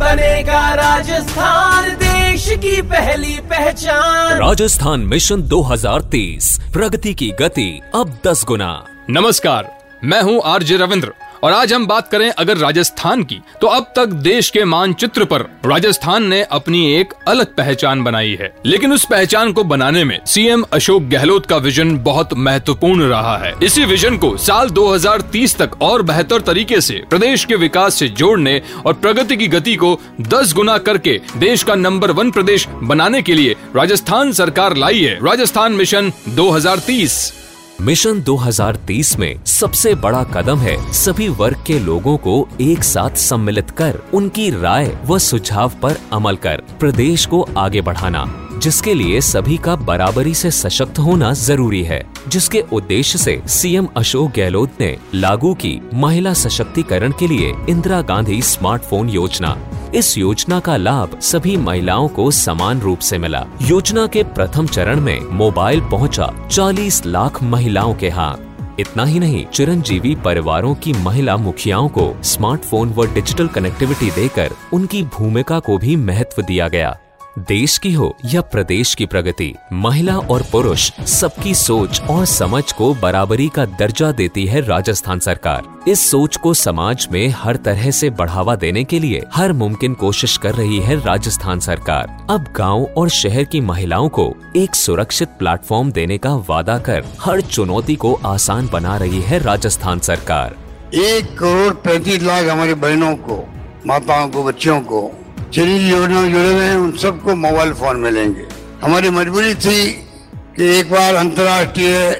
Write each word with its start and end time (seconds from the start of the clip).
बनेगा 0.00 0.74
राजस्थान 0.74 1.90
देश 1.94 2.48
की 2.62 2.82
पहली 2.82 3.34
पहचान। 3.40 4.38
राजस्थान 4.38 5.00
मिशन 5.00 5.42
2030 5.42 6.46
प्रगति 6.72 7.14
की 7.14 7.30
गति 7.30 7.68
अब 7.94 8.16
10 8.26 8.44
गुना। 8.44 8.70
नमस्कार 9.10 9.70
मैं 10.04 10.22
हूँ 10.22 10.40
आरजे 10.44 10.76
रविंद्र। 10.76 11.12
और 11.42 11.52
आज 11.52 11.72
हम 11.72 11.86
बात 11.86 12.08
करें 12.08 12.30
अगर 12.30 12.56
राजस्थान 12.56 13.22
की 13.22 13.40
तो 13.60 13.66
अब 13.66 13.92
तक 13.96 14.06
देश 14.06 14.50
के 14.50 14.64
मानचित्र 14.64 15.24
पर 15.24 15.40
राजस्थान 15.66 16.24
ने 16.24 16.42
अपनी 16.42 16.94
एक 16.94 17.12
अलग 17.28 17.46
पहचान 17.46 18.02
बनाई 18.04 18.36
है। 18.40 18.52
लेकिन 18.66 18.92
उस 18.92 19.04
पहचान 19.04 19.52
को 19.52 19.64
बनाने 19.64 20.04
में 20.04 20.18
सीएम 20.26 20.64
अशोक 20.72 21.02
गहलोत 21.02 21.46
का 21.46 21.56
विजन 21.56 21.96
बहुत 21.98 22.34
महत्वपूर्ण 22.34 23.08
रहा 23.08 23.36
है। 23.38 23.54
इसी 23.62 23.84
विजन 23.84 24.16
को 24.16 24.36
साल 24.36 24.70
2030 24.70 25.56
तक 25.56 25.82
और 25.82 26.02
बेहतर 26.02 26.40
तरीके 26.40 26.80
से 26.80 27.02
प्रदेश 27.10 27.44
के 27.44 27.56
विकास 27.56 27.94
से 27.94 28.08
जोड़ने 28.08 28.60
और 28.86 28.92
प्रगति 28.92 29.36
की 29.36 29.48
गति 29.48 29.76
को 29.76 29.98
10 30.20 30.52
गुना 30.52 30.78
करके 30.78 31.20
देश 31.36 31.62
का 31.62 31.74
नंबर 31.74 32.10
वन 32.10 32.30
प्रदेश 32.30 32.68
बनाने 32.82 33.22
के 33.22 33.34
लिए 33.34 33.56
राजस्थान 33.76 34.32
सरकार 34.32 34.76
लाई 34.76 35.00
है। 35.00 35.18
राजस्थान 35.22 35.72
मिशन 35.72 36.12
2030 36.28 37.32
मिशन 37.80 38.20
2030 38.22 39.18
में 39.18 39.44
सबसे 39.46 39.94
बड़ा 39.94 40.22
कदम 40.24 40.58
है 40.58 40.76
सभी 40.92 41.28
वर्ग 41.28 41.62
के 41.66 41.78
लोगों 41.78 42.16
को 42.16 42.34
एक 42.60 42.84
साथ 42.84 43.16
सम्मिलित 43.16 43.70
कर 43.70 43.98
उनकी 44.14 44.48
राय 44.50 44.88
व 45.06 45.18
सुझाव 45.18 45.72
पर 45.82 45.96
अमल 46.12 46.36
कर 46.36 46.62
प्रदेश 46.80 47.24
को 47.26 47.40
आगे 47.56 47.80
बढ़ाना, 47.80 48.24
जिसके 48.58 48.94
लिए 48.94 49.20
सभी 49.20 49.56
का 49.56 49.76
बराबरी 49.76 50.34
से 50.34 50.50
सशक्त 50.50 50.98
होना 50.98 51.32
ज़रूरी 51.32 51.82
है, 51.82 52.02
जिसके 52.28 52.64
उद्देश्य 52.72 53.18
से 53.18 53.40
सीएम 53.48 53.88
अशोक 53.96 54.30
गहलोत 54.30 54.80
ने 54.80 54.96
लागू 55.14 55.54
की 55.54 55.80
महिला 55.94 56.34
सशक्तिकरण 56.34 57.12
के 57.12 57.28
लिए 57.28 57.52
इंदिरा 57.68 58.02
गांधी 58.02 58.42
स्मार्टफ़ोन 58.44 59.08
योजना। 59.08 59.56
इस 59.94 60.18
योजना 60.18 60.60
का 60.60 60.76
लाभ 60.76 61.18
सभी 61.20 61.56
महिलाओं 61.56 62.08
को 62.08 62.30
समान 62.30 62.80
रूप 62.80 62.98
से 62.98 63.18
मिला। 63.18 63.46
योजना 63.62 64.06
के 64.06 64.22
प्रथम 64.22 64.66
चरण 64.66 65.00
में 65.00 65.20
मोबाइल 65.20 65.80
पहुँचा 65.80 66.48
40 66.48 67.06
लाख 67.06 67.42
महिलाओं 67.42 67.94
के 67.94 68.08
हाथ। 68.08 68.80
इतना 68.80 69.04
ही 69.04 69.18
नहीं, 69.18 69.46
चिरंजीवी 69.46 70.14
परिवारों 70.14 70.74
की 70.74 70.92
महिला 70.92 71.36
मुखियाओं 71.36 71.88
को 71.88 72.14
स्मार्टफ़ोन 72.22 72.88
व 72.88 73.14
डिजिटल 73.14 73.48
कनेक्टिविटी 73.48 74.10
देकर 74.10 74.50
उनकी 74.72 75.02
भूमिका 75.02 75.58
को 75.58 75.78
भी 75.78 75.96
महत्व 75.96 76.42
दिया 76.42 76.68
गया। 76.68 76.98
देश 77.38 77.78
की 77.78 77.92
हो 77.92 78.16
या 78.24 78.40
प्रदेश 78.40 78.94
की 78.94 79.06
प्रगति, 79.06 79.54
महिला 79.72 80.16
और 80.16 80.42
पुरुष 80.52 80.90
सबकी 80.92 81.54
सोच 81.54 82.00
और 82.00 82.24
समझ 82.24 82.72
को 82.72 82.94
बराबरी 82.94 83.48
का 83.48 83.64
दर्जा 83.64 84.12
देती 84.12 84.46
है 84.46 84.60
राजस्थान 84.60 85.18
सरकार। 85.18 85.62
इस 85.88 86.10
सोच 86.10 86.36
को 86.36 86.54
समाज 86.54 87.08
में 87.12 87.28
हर 87.28 87.56
तरह 87.56 87.90
से 87.90 88.10
बढ़ावा 88.10 88.56
देने 88.56 88.84
के 88.84 88.98
लिए 88.98 89.22
हर 89.34 89.52
मुमकिन 89.52 89.94
कोशिश 89.94 90.36
कर 90.36 90.54
रही 90.54 90.80
है 90.80 90.96
राजस्थान 90.96 91.60
सरकार। 91.60 92.26
अब 92.30 92.52
गाँव 92.56 92.84
और 92.96 93.08
शहर 93.08 93.44
की 93.44 93.60
महिलाओं 93.60 94.08
को 94.08 94.34
एक 94.56 94.74
सुरक्षित 94.74 95.28
प्लेटफॉर्म 95.28 95.92
देने 95.92 96.18
का 96.18 96.34
वादा 96.34 96.78
कर 96.78 97.04
हर 97.20 97.40
चुनौती 97.40 97.96
को 97.96 98.14
आसान 98.14 98.68
बना 98.72 98.96
रही 98.96 99.20
है 99.20 99.38
राजस्थान 99.38 99.98
सरकार। 99.98 100.56
एक 100.94 101.38
करोड़ 101.38 101.74
पैंतीस 101.74 102.22
लाख 102.22 102.44
हमारी 102.44 102.74
बहनों 102.74 103.16
को, 103.16 103.44
माताओं 103.86 104.28
को, 104.28 104.42
बच्चियों 104.42 104.80
को 104.80 105.19
जिन 105.52 105.68
योजना 105.90 106.28
जुड़े 106.28 106.52
हुए 106.52 106.64
हैं 106.64 106.76
उन 106.76 106.92
सबको 106.92 107.34
मोबाइल 107.34 107.72
फ़ोन 107.72 107.96
मिलेंगे। 107.96 108.46
हमारी 108.82 109.10
मजबूरी 109.10 109.54
थी 109.54 109.92
कि 110.56 110.78
एक 110.78 110.90
बार 110.90 111.14
अंतर्राष्ट्रीय 111.14 112.10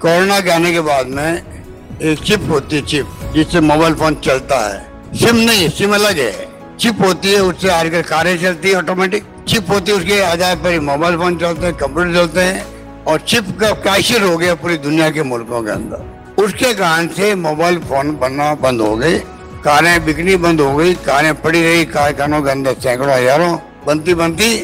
कोरोना 0.00 0.40
के 0.40 0.50
आने 0.50 0.72
के 0.72 0.80
बाद 0.80 1.06
में 1.06 1.42
एक 2.02 2.18
चिप 2.18 2.40
होती 2.50 2.76
है 2.76 2.82
चिप, 2.82 3.06
जिससे 3.34 3.60
मोबाइल 3.60 3.94
फ़ोन 3.94 4.14
चलता 4.14 4.74
है। 4.74 4.86
सिम 5.14 5.36
नहीं, 5.36 5.68
सिम 5.68 5.94
अलग 5.94 6.18
है। 6.18 6.48
चिप 6.80 6.98
होती 7.00 7.32
है, 7.32 7.40
उससे 7.40 7.70
आजकल 7.70 8.02
कारें 8.02 8.42
चलती 8.42 8.70
है 8.70 8.76
ऑटोमेटिक 8.76 9.24
चिप 9.48 9.70
होती 9.70 9.92
है, 9.92 9.98
उसके 9.98 10.20
आधार 10.20 10.56
पर 10.56 10.80
मोबाइल 10.80 11.16
फ़ोन 11.16 11.36
चलते 11.36 11.66
हैं, 11.66 11.74
कंप्यूटर 11.74 12.14
चलते 12.14 12.40
हैं। 12.40 12.66
और 13.04 13.20
चिप 13.20 13.58
का 13.60 13.70
कैशियर 13.70 14.22
हो 14.22 14.38
गया 14.38 14.54
पूरी 14.54 14.76
दुनिया 14.76 15.10
के 15.10 15.22
मुल्कों 15.22 15.62
के 15.62 15.70
अंदर। 15.70 16.20
उसके 16.42 16.74
कारण 16.74 17.06
से 17.06 17.34
मोबाइल 17.34 17.78
फ़ोन 17.78 18.16
बनना 18.16 18.54
बंद 18.54 18.80
हो 18.80 18.96
गए। 18.96 19.22
कारें 19.64 20.04
बिकनी 20.04 20.36
बंद 20.38 20.60
हो 20.60 20.74
गई, 20.76 20.94
कारें 20.96 21.34
पड़ी 21.42 21.62
रही, 21.62 21.84
कारखानों 21.86 22.42
के 22.42 22.50
अंदर 22.50 22.74
सैकड़ों 22.82 23.12
हज़ारों। 23.12 23.56
बनती 23.86 24.14
बनती, 24.14 24.54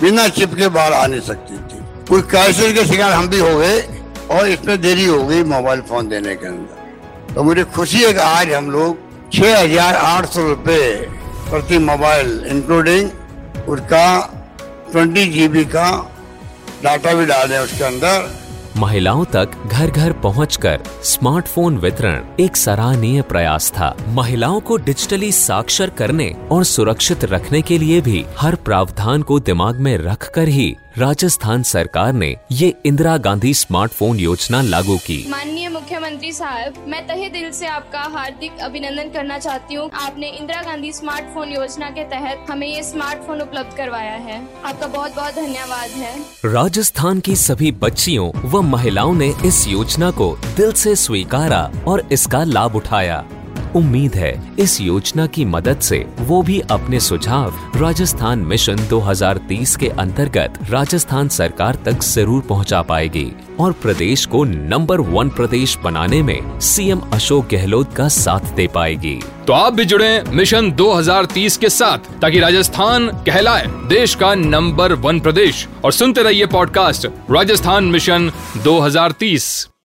बिना 0.00 0.28
चिप 0.28 0.54
के 0.54 0.68
बाहर 0.68 0.92
आ 0.92 1.06
नहीं 1.06 1.20
सकती 1.22 1.56
थी। 1.56 1.84
कुछ 2.08 2.30
कैसे 2.30 2.72
के 2.72 2.84
शिकार 2.86 3.12
हम 3.12 3.28
भी 3.28 3.38
हो 3.38 3.56
गए, 3.58 3.80
और 4.30 4.48
इसमें 4.48 4.80
देरी 4.80 5.04
हो 5.06 5.22
गई 5.24 5.42
मोबाइल 5.46 5.80
फ़ोन 5.88 6.08
देने 6.08 6.34
के 6.36 6.46
अंदर। 6.46 7.34
तो 7.34 7.42
मुझे 7.42 7.64
खुशी 7.74 8.02
है 8.02 8.12
कि 8.12 8.20
आज 8.20 8.52
हम 8.52 8.70
लोग 8.70 8.98
छह 9.32 9.58
हज़ार 9.58 9.94
आठ 9.96 10.26
सौ 10.26 10.48
रुपये 10.48 10.90
प्रति 11.50 11.78
मोबाइल 11.80 12.28
इंक्लूडिंग 12.48 13.68
उसका 13.68 14.06
ट्वेंटी 14.92 15.26
जीबी 15.28 15.64
का 15.66 15.88
डाटा 16.82 17.12
भी 17.14 17.26
डाल 17.26 17.52
उसके 17.54 17.84
अंदर। 17.84 18.45
महिलाओं 18.78 19.24
तक 19.24 19.50
घर 19.66 19.90
घर 19.90 20.12
पहुंचकर 20.12 20.80
स्मार्टफ़ोन 21.04 21.76
वितरण 21.76 22.24
एक 22.40 22.56
सराहनीय 22.56 23.22
प्रयास 23.22 23.70
था। 23.70 23.96
महिलाओं 24.08 24.60
को 24.60 24.76
डिजिटली 24.76 25.30
साक्षर 25.32 25.90
करने 25.90 26.34
और 26.50 26.64
सुरक्षित 26.64 27.24
रखने 27.24 27.62
के 27.62 27.78
लिए 27.78 28.00
भी 28.00 28.24
हर 28.38 28.54
प्रावधान 28.54 29.22
को 29.22 29.38
दिमाग 29.40 29.80
में 29.80 29.96
रख 29.98 30.30
कर 30.34 30.48
ही 30.48 30.76
राजस्थान 30.98 31.62
सरकार 31.62 32.12
ने 32.12 32.34
ये 32.52 32.72
इंदिरा 32.86 33.16
गांधी 33.16 33.52
स्मार्टफ़ोन 33.54 34.18
योजना 34.18 34.60
लागू 34.62 34.96
की। 34.98 35.16
माननीय 35.30 35.68
मुख्यमंत्री 35.68 36.32
साहब 36.32 36.74
मैं 36.88 37.06
तहे 37.06 37.28
दिल 37.28 37.50
से 37.52 37.66
आपका 37.66 38.02
हार्दिक 38.14 38.60
अभिनंदन 38.60 39.10
करना 39.10 39.38
चाहती 39.38 39.74
हूँ। 39.74 39.90
आपने 39.96 40.30
इंदिरा 40.30 40.62
गांधी 40.62 40.92
स्मार्टफ़ोन 40.92 41.52
योजना 41.52 41.90
के 41.90 42.04
तहत 42.04 42.46
हमें 42.50 42.66
ये 42.66 42.82
स्मार्टफ़ोन 42.82 43.40
उपलब्ध 43.42 43.76
करवाया 43.76 44.14
है। 44.14 44.40
आपका 44.64 44.86
बहुत 44.86 45.16
बहुत 45.16 45.34
धन्यवाद 45.34 45.90
है। 45.90 46.16
राजस्थान 46.44 47.20
की 47.20 47.36
सभी 47.36 47.72
बच्चियों 47.78 48.32
व 48.44 48.62
महिलाओं 48.64 49.14
ने 49.14 49.32
इस 49.46 49.66
योजना 49.68 50.10
को 50.10 50.36
दिल 50.56 50.72
से 50.74 50.96
स्वीकारा 50.96 51.70
और 51.88 52.08
इसका 52.12 52.44
लाभ 52.46 52.76
उठाया। 52.76 53.24
उम्मीद 53.76 54.14
है 54.14 54.32
इस 54.58 54.80
योजना 54.80 55.26
की 55.26 55.44
मदद 55.44 55.80
से 55.80 56.04
वो 56.18 56.42
भी 56.42 56.60
अपने 56.60 57.00
सुझाव 57.00 57.54
राजस्थान 57.76 58.38
मिशन 58.38 58.76
2030 58.88 59.76
के 59.76 59.88
अंतर्गत 59.88 60.58
राजस्थान 60.70 61.28
सरकार 61.28 61.74
तक 61.74 62.02
ज़रूर 62.02 62.42
पहुँचा 62.42 62.82
पाएगी 62.82 63.32
और 63.60 63.72
प्रदेश 63.72 64.24
को 64.26 64.44
नंबर 64.44 65.00
वन 65.00 65.28
प्रदेश 65.28 65.76
बनाने 65.84 66.22
में 66.22 66.60
सीएम 66.60 67.00
अशोक 67.12 67.48
गहलोत 67.48 67.94
का 67.94 68.08
साथ 68.08 68.54
दे 68.54 68.66
पाएगी। 68.66 69.14
तो 69.46 69.52
आप 69.52 69.72
भी 69.72 69.84
जुड़े 69.84 70.24
मिशन 70.28 70.70
2030 70.72 71.56
के 71.56 71.68
साथ 71.68 71.98
ताकि 72.22 72.38
राजस्थान 72.40 73.08
कहलाए, 73.26 73.66
देश 73.88 74.14
का 74.14 74.34
नंबर 74.34 74.92
वन 74.92 75.20
प्रदेश। 75.20 75.66
और 75.84 75.92
सुनते 75.92 76.22
रहिए 76.22 76.46
पॉडकास्ट 76.46 77.06
राजस्थान 77.30 77.84
मिशन 77.84 78.30
2030 78.64 79.68